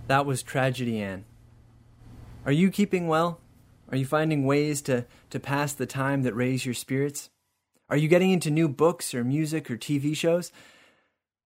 That 0.07 0.25
was 0.25 0.41
Tragedy 0.41 0.99
Ann. 1.01 1.25
Are 2.45 2.51
you 2.51 2.71
keeping 2.71 3.07
well? 3.07 3.39
Are 3.89 3.97
you 3.97 4.05
finding 4.05 4.45
ways 4.45 4.81
to, 4.83 5.05
to 5.29 5.39
pass 5.39 5.73
the 5.73 5.85
time 5.85 6.23
that 6.23 6.33
raise 6.33 6.65
your 6.65 6.73
spirits? 6.73 7.29
Are 7.89 7.97
you 7.97 8.07
getting 8.07 8.31
into 8.31 8.49
new 8.49 8.69
books 8.69 9.13
or 9.13 9.23
music 9.23 9.69
or 9.69 9.77
TV 9.77 10.15
shows? 10.15 10.51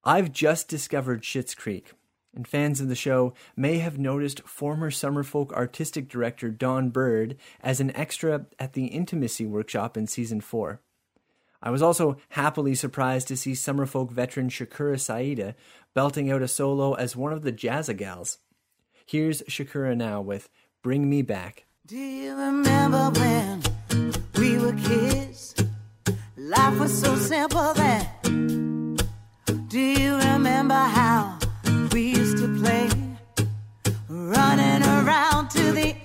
I've 0.03 0.31
just 0.31 0.67
discovered 0.67 1.23
Schitt's 1.23 1.55
Creek, 1.55 1.91
and 2.35 2.47
fans 2.47 2.79
of 2.79 2.87
the 2.87 2.95
show 2.95 3.33
may 3.55 3.79
have 3.79 3.97
noticed 3.97 4.47
former 4.47 4.91
Summerfolk 4.91 5.51
artistic 5.51 6.07
director 6.07 6.49
Don 6.49 6.89
Bird 6.89 7.35
as 7.59 7.79
an 7.79 7.95
extra 7.95 8.45
at 8.59 8.73
the 8.73 8.85
Intimacy 8.85 9.45
Workshop 9.45 9.97
in 9.97 10.07
season 10.07 10.39
4. 10.39 10.79
I 11.61 11.71
was 11.71 11.81
also 11.81 12.17
happily 12.29 12.75
surprised 12.75 13.27
to 13.29 13.37
see 13.37 13.53
Summerfolk 13.53 14.11
veteran 14.11 14.49
Shakura 14.49 14.95
S'Aida 14.95 15.55
belting 15.95 16.31
out 16.31 16.43
a 16.43 16.47
solo 16.47 16.93
as 16.93 17.15
one 17.15 17.33
of 17.33 17.41
the 17.41 17.51
Jazzagals. 17.51 18.37
Here's 19.07 19.41
Shakura 19.43 19.97
now 19.97 20.21
with 20.21 20.49
Bring 20.83 21.09
Me 21.09 21.23
Back. 21.23 21.65
Do 21.87 21.97
you 21.97 22.35
remember 22.35 23.09
when 23.19 23.63
we 24.37 24.59
were 24.59 24.73
kids? 24.73 25.55
Life 26.47 26.79
was 26.79 26.97
so 26.97 27.13
simple 27.17 27.73
then. 27.73 28.95
Do 29.67 29.79
you 29.79 30.15
remember 30.15 30.75
how 30.75 31.37
we 31.91 32.03
used 32.11 32.37
to 32.37 32.47
play? 32.59 32.89
Running 34.07 34.81
around 34.81 35.49
to 35.49 35.73
the 35.73 35.96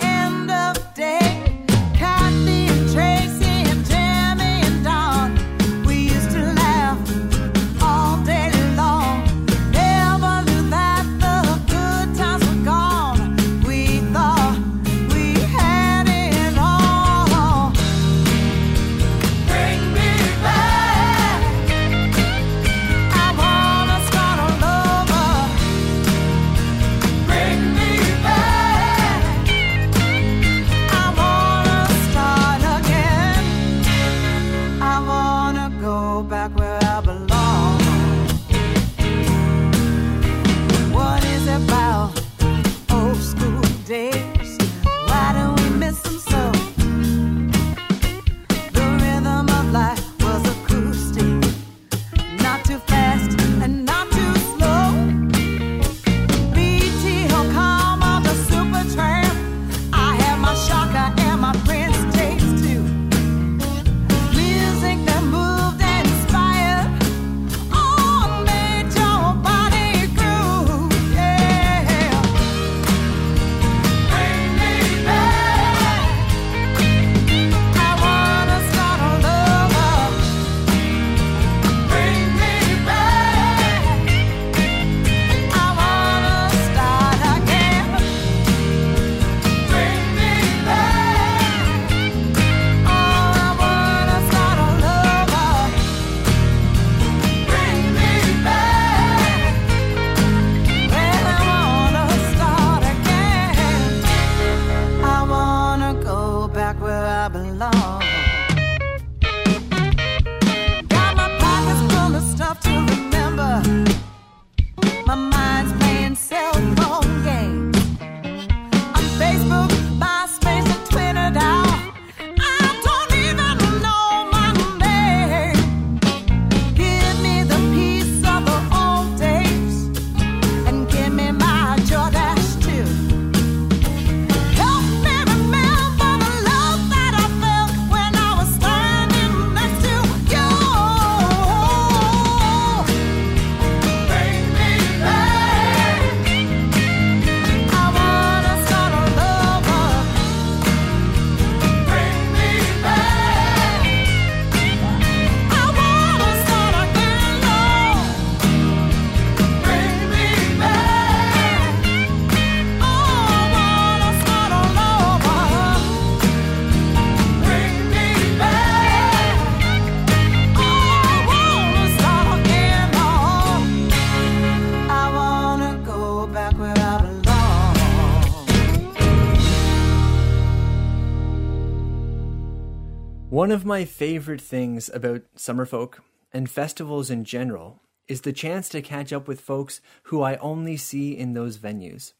One 183.42 183.50
of 183.50 183.64
my 183.64 183.84
favorite 183.84 184.40
things 184.40 184.88
about 184.94 185.22
Summerfolk 185.36 185.98
and 186.32 186.48
festivals 186.48 187.10
in 187.10 187.24
general 187.24 187.80
is 188.06 188.20
the 188.20 188.32
chance 188.32 188.68
to 188.68 188.80
catch 188.80 189.12
up 189.12 189.26
with 189.26 189.40
folks 189.40 189.80
who 190.04 190.22
I 190.22 190.36
only 190.36 190.76
see 190.76 191.18
in 191.18 191.32
those 191.32 191.58
venues. 191.58 192.12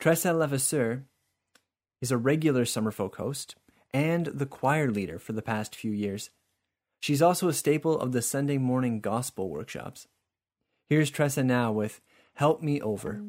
Tressa 0.00 0.32
Levasseur 0.32 1.04
is 2.02 2.10
a 2.10 2.16
regular 2.16 2.64
Summerfolk 2.64 3.14
host 3.14 3.54
and 3.94 4.26
the 4.26 4.46
choir 4.46 4.90
leader 4.90 5.20
for 5.20 5.32
the 5.32 5.42
past 5.42 5.76
few 5.76 5.92
years. 5.92 6.30
She's 6.98 7.22
also 7.22 7.46
a 7.46 7.52
staple 7.52 7.96
of 7.96 8.10
the 8.10 8.20
Sunday 8.20 8.58
morning 8.58 8.98
gospel 8.98 9.48
workshops. 9.48 10.08
Here's 10.88 11.08
Tressa 11.08 11.44
now 11.44 11.70
with 11.70 12.00
Help 12.34 12.64
Me 12.64 12.80
Over. 12.80 13.22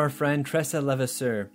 Our 0.00 0.08
friend 0.08 0.46
Tressa 0.46 0.80
Levasseur. 0.80 1.50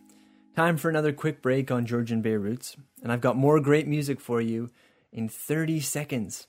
Time 0.55 0.77
for 0.77 0.87
another 0.87 1.11
quick 1.11 1.41
break 1.41 1.71
on 1.71 1.87
Georgian 1.87 2.21
Bay 2.21 2.35
Roots, 2.35 2.77
and 3.01 3.11
I've 3.11 3.19
got 3.19 3.35
more 3.35 3.59
great 3.59 3.87
music 3.87 4.21
for 4.21 4.39
you 4.39 4.69
in 5.11 5.27
30 5.27 5.79
seconds. 5.79 6.45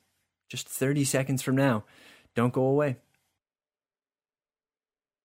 Just 0.46 0.68
30 0.68 1.04
seconds 1.04 1.40
from 1.40 1.56
now. 1.56 1.84
Don't 2.34 2.52
go 2.52 2.64
away. 2.64 2.96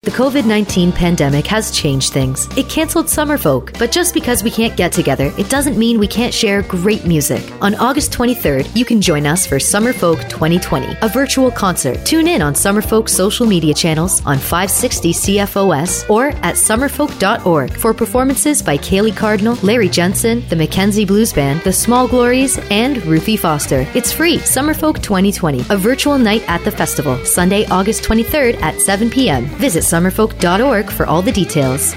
The 0.03 0.09
COVID 0.09 0.47
19 0.47 0.93
pandemic 0.93 1.45
has 1.45 1.69
changed 1.69 2.11
things. 2.11 2.47
It 2.57 2.67
canceled 2.67 3.05
Summerfolk, 3.05 3.77
but 3.77 3.91
just 3.91 4.15
because 4.15 4.43
we 4.43 4.49
can't 4.49 4.75
get 4.75 4.91
together, 4.91 5.31
it 5.37 5.47
doesn't 5.47 5.77
mean 5.77 5.99
we 5.99 6.07
can't 6.07 6.33
share 6.33 6.63
great 6.63 7.05
music. 7.05 7.43
On 7.61 7.75
August 7.75 8.11
23rd, 8.11 8.75
you 8.75 8.83
can 8.83 8.99
join 8.99 9.27
us 9.27 9.45
for 9.45 9.57
Summerfolk 9.57 10.27
2020, 10.27 10.97
a 11.03 11.07
virtual 11.07 11.51
concert. 11.51 12.03
Tune 12.03 12.27
in 12.27 12.41
on 12.41 12.55
Summerfolk's 12.55 13.11
social 13.11 13.45
media 13.45 13.75
channels 13.75 14.25
on 14.25 14.39
560 14.39 15.13
CFOS 15.13 16.09
or 16.09 16.29
at 16.29 16.55
summerfolk.org 16.55 17.71
for 17.71 17.93
performances 17.93 18.63
by 18.63 18.77
Celeigh 18.77 19.15
Cardinal, 19.15 19.53
Larry 19.61 19.87
Jensen, 19.87 20.43
the 20.49 20.55
Mackenzie 20.55 21.05
Blues 21.05 21.31
Band, 21.31 21.61
the 21.61 21.71
Small 21.71 22.07
Glories, 22.07 22.57
and 22.71 23.05
Ruthie 23.05 23.37
Foster. 23.37 23.85
It's 23.93 24.11
free. 24.11 24.39
Summerfolk 24.39 25.03
2020, 25.03 25.59
a 25.69 25.77
virtual 25.77 26.17
night 26.17 26.43
at 26.47 26.63
the 26.63 26.71
festival, 26.71 27.23
Sunday, 27.23 27.67
August 27.67 28.01
23rd 28.01 28.59
at 28.63 28.81
7 28.81 29.07
p.m. 29.07 29.45
Visit 29.59 29.90
summerfolk.org 29.91 30.89
for 30.89 31.05
all 31.05 31.21
the 31.21 31.33
details. 31.33 31.93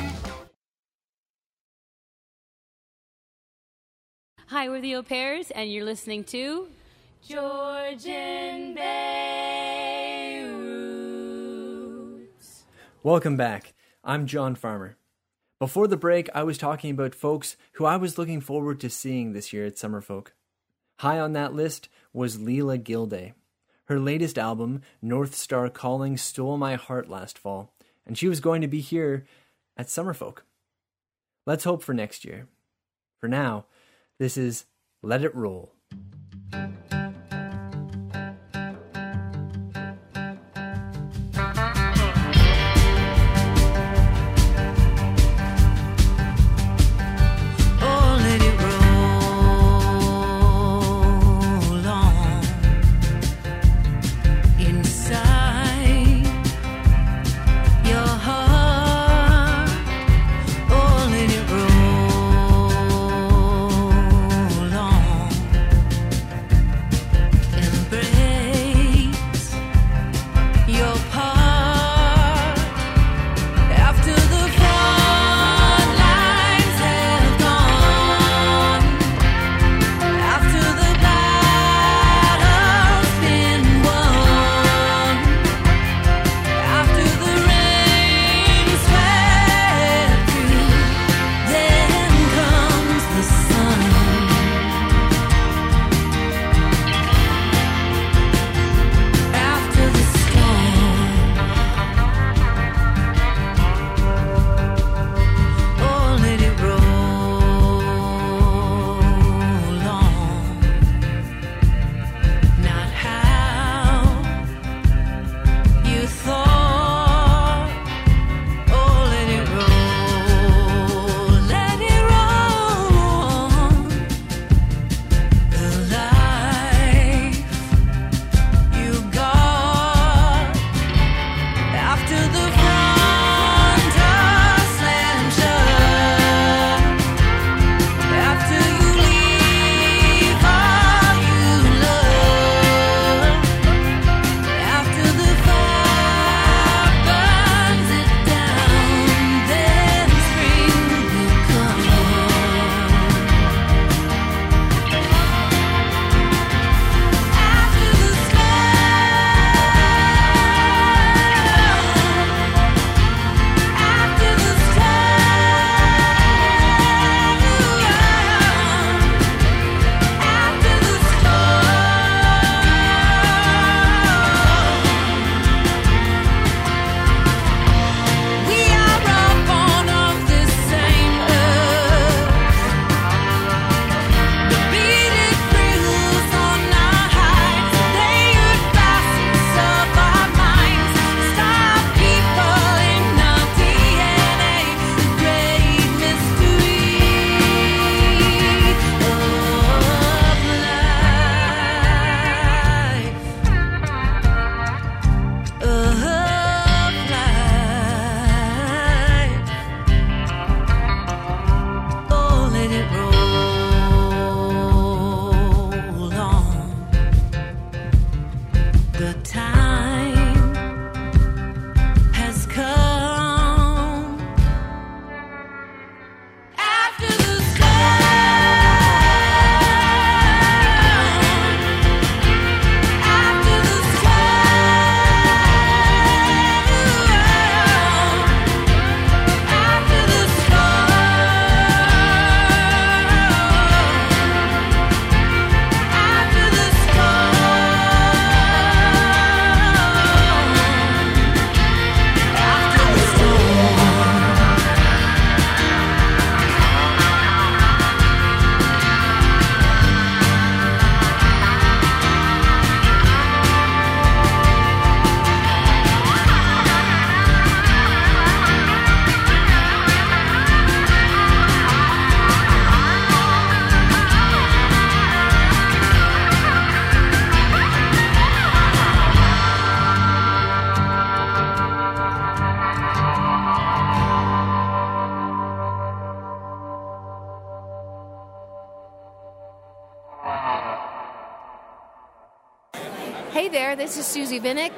Hi, 4.49 4.69
we're 4.69 4.81
the 4.81 4.97
Au 4.97 5.05
Pairs, 5.05 5.53
and 5.53 5.71
you're 5.73 5.85
listening 5.85 6.25
to 6.25 6.67
Georgian 7.23 8.75
Bay 8.75 10.45
Roots. 10.45 12.35
Welcome 13.05 13.37
back. 13.37 13.75
I'm 14.03 14.27
John 14.27 14.57
Farmer. 14.57 14.97
Before 15.61 15.87
the 15.87 15.97
break, 15.97 16.29
I 16.35 16.43
was 16.43 16.59
talking 16.59 16.91
about 16.91 17.15
folks 17.15 17.57
who 17.75 17.85
I 17.85 17.95
was 17.97 18.19
looking 18.19 18.41
forward 18.41 18.81
to 18.81 18.91
seeing 18.91 19.35
this 19.35 19.53
year 19.53 19.67
at 19.67 19.77
Summerfolk. 19.77 20.31
High 20.99 21.21
on 21.21 21.33
that 21.35 21.55
list 21.55 21.89
was 22.13 22.39
Leela 22.39 22.83
Gilday. 22.83 23.35
Her 23.85 24.01
latest 24.01 24.37
album, 24.37 24.83
North 25.01 25.37
Star 25.37 25.69
Calling, 25.69 26.17
stole 26.17 26.57
my 26.57 26.75
heart 26.75 27.09
last 27.09 27.39
fall 27.39 27.74
and 28.07 28.17
she 28.17 28.29
was 28.29 28.41
going 28.41 28.61
to 28.61 28.69
be 28.69 28.81
here 28.81 29.27
at 29.77 29.87
Summerfolk. 29.87 30.39
Let's 31.47 31.65
hope 31.65 31.83
for 31.83 31.95
next 31.95 32.25
year. 32.25 32.47
For 33.21 33.29
now, 33.29 33.67
this 34.19 34.37
is 34.37 34.67
Let 35.03 35.25
It 35.25 35.35
Roll. 35.35 35.73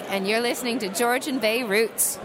And 0.09 0.27
you're 0.27 0.41
listening 0.41 0.79
to 0.81 0.89
Georgian 0.89 1.39
Bay 1.39 1.62
Roots. 1.62 2.16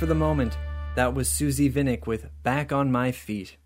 For 0.00 0.06
the 0.06 0.14
moment. 0.14 0.56
That 0.94 1.12
was 1.12 1.28
Susie 1.28 1.70
Vinnick 1.70 2.06
with 2.06 2.30
Back 2.42 2.72
on 2.72 2.90
My 2.90 3.12
Feet. 3.12 3.58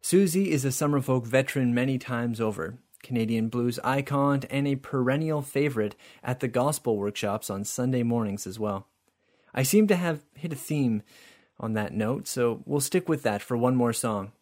Susie 0.00 0.50
is 0.50 0.64
a 0.64 0.68
Summerfolk 0.68 1.26
veteran 1.26 1.74
many 1.74 1.98
times 1.98 2.40
over, 2.40 2.78
Canadian 3.02 3.50
blues 3.50 3.78
icon, 3.84 4.40
and 4.48 4.66
a 4.66 4.76
perennial 4.76 5.42
favorite 5.42 5.94
at 6.24 6.40
the 6.40 6.48
gospel 6.48 6.96
workshops 6.96 7.50
on 7.50 7.64
Sunday 7.64 8.02
mornings 8.02 8.46
as 8.46 8.58
well. 8.58 8.88
I 9.52 9.64
seem 9.64 9.86
to 9.88 9.96
have 9.96 10.24
hit 10.34 10.54
a 10.54 10.56
theme 10.56 11.02
on 11.60 11.74
that 11.74 11.92
note, 11.92 12.26
so 12.26 12.62
we'll 12.64 12.80
stick 12.80 13.06
with 13.06 13.22
that 13.24 13.42
for 13.42 13.58
one 13.58 13.76
more 13.76 13.92
song. 13.92 14.32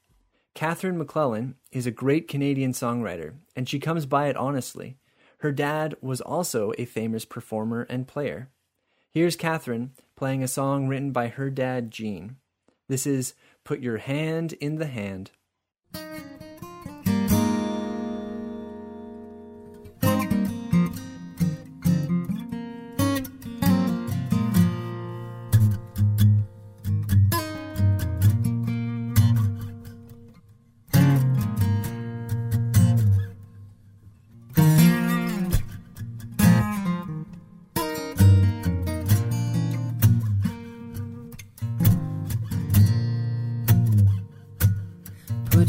Catherine 0.55 0.99
MacLellan 0.99 1.57
is 1.73 1.85
a 1.85 1.91
great 1.91 2.29
Canadian 2.29 2.71
songwriter, 2.75 3.35
and 3.57 3.69
she 3.69 3.81
comes 3.81 4.07
by 4.07 4.29
it 4.29 4.37
honestly. 4.37 4.99
Her 5.39 5.51
dad 5.51 5.97
was 6.01 6.21
also 6.21 6.73
a 6.79 6.85
famous 6.85 7.25
performer 7.25 7.89
and 7.91 8.07
player. 8.07 8.51
Here's 9.13 9.35
Catherine 9.35 9.91
playing 10.21 10.43
a 10.43 10.49
song 10.49 10.87
written 10.87 11.13
by 11.13 11.29
her 11.29 11.49
dad, 11.49 11.91
Gene. 11.91 12.37
This 12.91 13.07
is 13.07 13.33
Put 13.65 13.81
Your 13.81 13.97
Hand 13.97 14.53
in 14.53 14.77
the 14.77 14.85
Hand. 14.85 15.31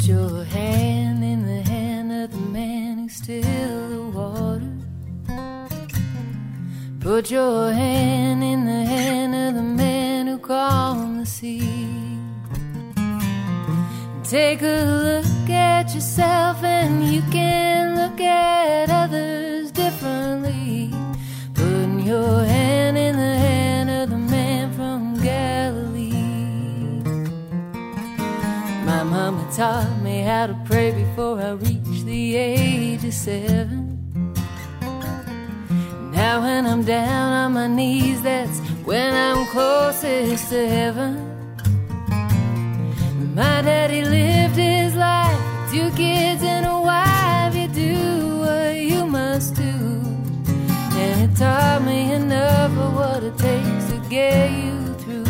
Put 0.02 0.10
your 0.10 0.43
hand 0.45 1.24
in 1.24 1.45
the 1.45 1.62
hand 1.70 2.12
of 2.12 2.32
the 2.32 2.39
man 2.39 2.97
who 2.97 3.08
still 3.08 3.89
the 3.89 4.02
water. 4.18 4.74
Put 6.99 7.30
your 7.30 7.72
hand 7.72 8.43
in 8.43 8.66
the 8.66 8.84
hand 8.84 9.36
of 9.36 9.54
the 9.54 9.62
man 9.62 10.26
who 10.26 10.39
calmed 10.39 11.22
the 11.22 11.26
sea. 11.28 12.18
Take 14.24 14.64
a 14.64 14.86
look 15.06 15.49
at 15.52 15.93
yourself 15.93 16.64
and 16.64 17.04
you 17.04 17.22
can 17.32 17.95
look 17.95 18.20
at 18.20 18.89
others 18.89 19.72
differently. 19.72 20.91
Putting 21.54 21.99
your 21.99 22.43
hand 22.43 22.97
in 22.97 23.18
the 23.18 23.36
hand 23.38 23.89
of 23.91 24.10
the 24.10 24.18
man 24.18 24.74
from 24.74 25.14
Galilee. 25.22 26.02
My 28.84 29.04
mama 29.04 29.47
taught 29.56 29.90
before 31.12 31.41
I 31.41 31.51
reached 31.51 32.05
the 32.05 32.36
age 32.38 33.03
of 33.03 33.14
seven. 33.14 33.99
Now 36.14 36.41
when 36.41 36.66
I'm 36.66 36.84
down 36.86 37.34
on 37.34 37.53
my 37.53 37.68
knees, 37.68 38.22
that's 38.22 38.59
when 38.86 39.14
I'm 39.14 39.45
closest 39.47 40.49
to 40.51 40.68
heaven. 40.70 41.14
My 43.36 43.62
daddy 43.62 44.03
lived 44.05 44.55
his 44.55 44.95
life, 44.95 45.38
two 45.70 45.89
kids 45.97 46.43
and 46.43 46.66
a 46.66 46.80
wife. 46.80 47.55
You 47.55 47.68
do 47.68 48.39
what 48.39 48.76
you 48.78 49.05
must 49.05 49.55
do, 49.55 49.74
and 51.01 51.30
it 51.30 51.36
taught 51.36 51.84
me 51.84 52.14
enough 52.14 52.72
of 52.86 52.95
what 52.95 53.22
it 53.24 53.38
takes 53.38 53.86
to 53.91 53.97
get 54.09 54.49
you 54.49 54.93
through. 55.01 55.26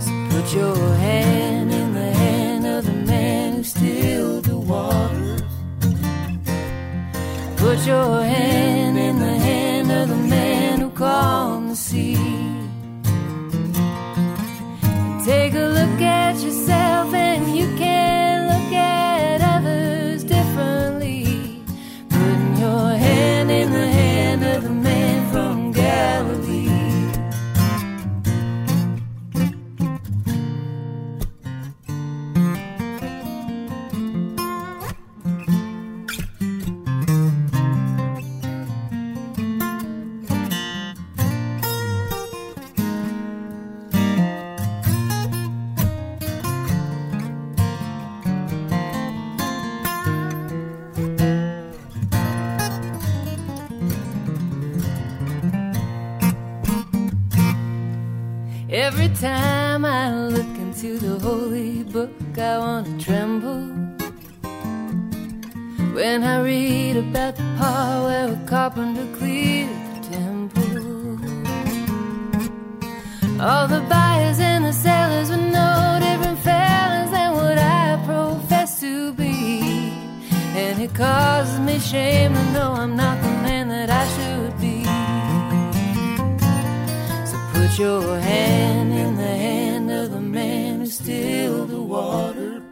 So 0.00 0.12
put 0.30 0.54
your 0.54 0.94
hand 0.94 1.33
your 7.86 8.22
hand 8.22 8.98
in 8.98 9.18
the 9.18 9.38
hand 9.38 9.92
of 9.92 10.08
the 10.08 10.16
man 10.16 10.80
who 10.80 10.90
calmed 10.90 11.43
Every 58.88 59.08
time 59.08 59.86
I 59.86 60.12
look 60.14 60.52
into 60.58 60.98
the 60.98 61.18
holy 61.18 61.84
book, 61.84 62.12
I 62.36 62.58
want 62.58 62.84
to 62.86 62.92
tremble. 63.02 63.64
When 65.94 66.22
I 66.22 66.42
read 66.42 66.98
about 66.98 67.36
the 67.36 67.44
part 67.56 68.04
where 68.04 68.28
a 68.34 68.40
carpenter 68.46 69.08
cleared 69.16 69.70
the 69.94 70.00
temple. 70.16 70.76
All 73.40 73.66
the 73.68 73.80
buyers 73.88 74.38
and 74.38 74.66
the 74.66 74.72
sellers 74.74 75.30
were 75.30 75.46
no 75.60 75.98
different 76.02 76.40
fellas 76.40 77.10
than 77.10 77.32
what 77.32 77.56
I 77.56 77.98
profess 78.04 78.80
to 78.80 79.14
be. 79.14 79.94
And 80.62 80.82
it 80.82 80.94
causes 80.94 81.58
me 81.58 81.78
shame 81.78 82.34
to 82.34 82.44
know 82.52 82.72
I'm 82.72 82.96
not 82.96 83.13
put 87.74 87.82
your 87.82 88.20
hand 88.20 88.92
in 88.92 89.16
the 89.16 89.26
hand 89.26 89.90
of 89.90 90.12
the 90.12 90.20
man 90.20 90.78
who 90.78 90.86
stilled 90.86 91.70
the 91.70 91.82
water. 91.82 92.62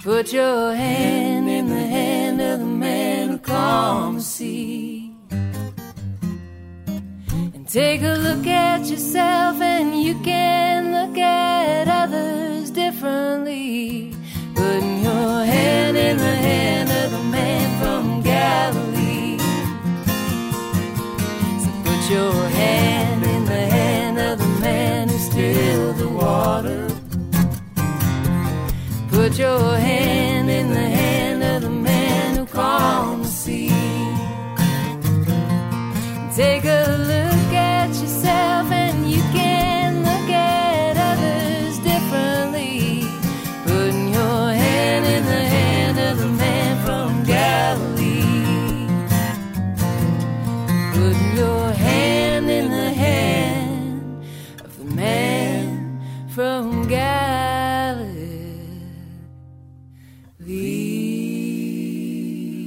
Put 0.00 0.32
your 0.32 0.72
hand 0.72 1.50
in 1.50 1.68
the 1.70 1.86
hand 1.96 2.40
of 2.40 2.60
the 2.60 2.66
man 2.66 3.30
who 3.30 3.38
calmed 3.38 4.18
the 4.18 4.22
sea. 4.22 5.12
And 7.54 7.66
take 7.66 8.02
a 8.02 8.14
look 8.14 8.46
at 8.46 8.86
yourself, 8.86 9.60
and 9.60 10.00
you 10.00 10.14
can 10.20 10.92
look 10.92 11.18
at 11.18 11.88
others 11.88 12.70
differently. 12.70 14.14
Putting 14.54 15.02
your 15.02 15.44
hand 15.44 15.96
in 15.96 16.16
the 16.16 16.36
hand 16.48 16.90
of 16.90 17.10
the 17.10 17.24
man 17.24 17.66
from 17.80 18.22
Galilee. 18.22 19.38
So 21.58 21.70
put 21.82 22.08
your 22.08 22.53
Put 29.24 29.38
your 29.38 29.78
hand 29.78 30.33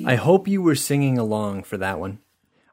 I 0.08 0.16
hope 0.16 0.48
you 0.48 0.62
were 0.62 0.74
singing 0.74 1.18
along 1.18 1.64
for 1.64 1.76
that 1.76 2.00
one. 2.00 2.20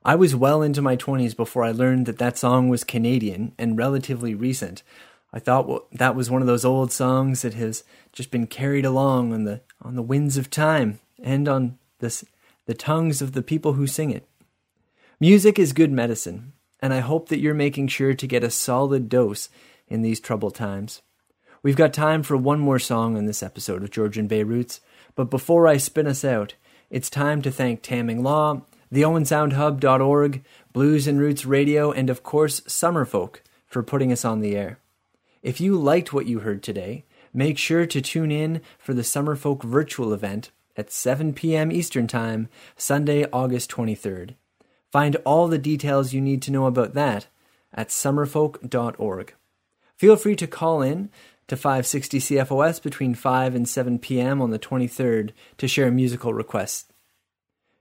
I 0.04 0.14
was 0.14 0.36
well 0.36 0.62
into 0.62 0.80
my 0.80 0.96
20s 0.96 1.36
before 1.36 1.64
I 1.64 1.72
learned 1.72 2.06
that 2.06 2.18
that 2.18 2.38
song 2.38 2.68
was 2.68 2.84
Canadian 2.84 3.54
and 3.58 3.76
relatively 3.76 4.36
recent. 4.36 4.84
I 5.32 5.40
thought 5.40 5.90
that 5.90 6.14
was 6.14 6.30
one 6.30 6.42
of 6.42 6.46
those 6.46 6.64
old 6.64 6.92
songs 6.92 7.42
that 7.42 7.54
has 7.54 7.82
just 8.12 8.30
been 8.30 8.46
carried 8.46 8.84
along 8.84 9.32
on 9.32 9.42
the 9.42 9.62
on 9.82 9.96
the 9.96 10.02
winds 10.02 10.36
of 10.36 10.48
time 10.48 11.00
and 11.20 11.48
on 11.48 11.76
this, 11.98 12.24
the 12.66 12.74
tongues 12.74 13.20
of 13.20 13.32
the 13.32 13.42
people 13.42 13.72
who 13.72 13.88
sing 13.88 14.10
it. 14.10 14.28
Music 15.18 15.58
is 15.58 15.72
good 15.72 15.90
medicine, 15.90 16.52
and 16.78 16.94
I 16.94 17.00
hope 17.00 17.30
that 17.30 17.40
you're 17.40 17.52
making 17.52 17.88
sure 17.88 18.14
to 18.14 18.26
get 18.28 18.44
a 18.44 18.48
solid 18.48 19.08
dose 19.08 19.48
in 19.88 20.02
these 20.02 20.20
troubled 20.20 20.54
times. 20.54 21.02
We've 21.64 21.74
got 21.74 21.92
time 21.92 22.22
for 22.22 22.36
one 22.36 22.60
more 22.60 22.78
song 22.78 23.16
on 23.16 23.26
this 23.26 23.42
episode 23.42 23.82
of 23.82 23.90
Georgian 23.90 24.28
Bay 24.28 24.44
Roots, 24.44 24.80
but 25.16 25.30
before 25.30 25.66
I 25.66 25.78
spin 25.78 26.06
us 26.06 26.24
out, 26.24 26.54
it's 26.90 27.10
time 27.10 27.42
to 27.42 27.50
thank 27.50 27.82
Tamming 27.82 28.22
Law, 28.22 28.62
the 28.90 29.02
OwenSoundHub.org, 29.02 30.44
Blues 30.72 31.06
and 31.06 31.20
Roots 31.20 31.44
Radio, 31.44 31.90
and 31.90 32.10
of 32.10 32.22
course, 32.22 32.60
Summerfolk 32.60 33.38
for 33.66 33.82
putting 33.82 34.12
us 34.12 34.24
on 34.24 34.40
the 34.40 34.56
air. 34.56 34.78
If 35.42 35.60
you 35.60 35.76
liked 35.76 36.12
what 36.12 36.26
you 36.26 36.40
heard 36.40 36.62
today, 36.62 37.04
make 37.32 37.58
sure 37.58 37.86
to 37.86 38.00
tune 38.00 38.30
in 38.30 38.60
for 38.78 38.94
the 38.94 39.02
Summerfolk 39.02 39.62
virtual 39.62 40.12
event 40.12 40.50
at 40.76 40.90
7 40.92 41.32
p.m. 41.32 41.70
Eastern 41.70 42.06
Time, 42.06 42.48
Sunday, 42.76 43.26
August 43.32 43.70
23rd. 43.70 44.34
Find 44.90 45.16
all 45.24 45.48
the 45.48 45.58
details 45.58 46.12
you 46.12 46.20
need 46.20 46.40
to 46.42 46.52
know 46.52 46.66
about 46.66 46.94
that 46.94 47.26
at 47.72 47.88
summerfolk.org. 47.88 49.34
Feel 49.96 50.16
free 50.16 50.36
to 50.36 50.46
call 50.46 50.82
in 50.82 51.10
to 51.48 51.56
560 51.56 52.18
CFOS 52.18 52.82
between 52.82 53.14
5 53.14 53.54
and 53.54 53.68
7 53.68 53.98
p.m. 53.98 54.40
on 54.40 54.50
the 54.50 54.58
23rd 54.58 55.30
to 55.58 55.68
share 55.68 55.90
musical 55.90 56.32
requests. 56.32 56.86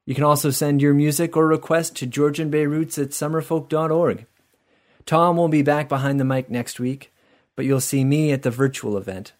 You 0.05 0.15
can 0.15 0.23
also 0.23 0.49
send 0.49 0.81
your 0.81 0.93
music 0.93 1.37
or 1.37 1.47
request 1.47 1.95
to 1.97 2.05
Georgian 2.05 2.49
Bay 2.49 2.65
Roots 2.65 2.97
at 2.97 3.09
summerfolk.org. 3.09 4.25
Tom 5.05 5.37
will 5.37 5.47
be 5.47 5.61
back 5.61 5.87
behind 5.87 6.19
the 6.19 6.25
mic 6.25 6.49
next 6.49 6.79
week, 6.79 7.13
but 7.55 7.65
you'll 7.65 7.79
see 7.79 8.03
me 8.03 8.31
at 8.31 8.41
the 8.41 8.51
virtual 8.51 8.97
event. 8.97 9.33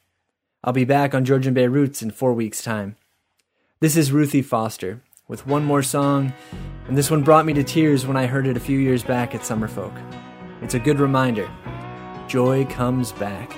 I'll 0.64 0.74
be 0.74 0.86
back 0.86 1.14
on 1.14 1.26
Georgian 1.26 1.54
Bay 1.54 1.68
Roots 1.68 2.02
in 2.02 2.12
four 2.12 2.34
weeks' 2.34 2.64
time. 2.64 2.96
This 3.82 3.98
is 3.98 4.14
Ruthie 4.14 4.42
Foster 4.42 5.02
with 5.28 5.46
one 5.46 5.66
more 5.66 5.84
song, 5.84 6.34
and 6.88 6.98
this 6.98 7.12
one 7.12 7.24
brought 7.24 7.46
me 7.46 7.54
to 7.54 7.64
tears 7.64 8.08
when 8.08 8.16
I 8.16 8.28
heard 8.28 8.48
it 8.48 8.56
a 8.56 8.62
few 8.62 8.80
years 8.80 9.04
back 9.04 9.36
at 9.36 9.42
Summerfolk. 9.42 9.94
It's 10.62 10.76
a 10.76 10.80
good 10.80 11.00
reminder 11.00 11.50
joy 12.28 12.66
comes 12.66 13.12
back. 13.12 13.54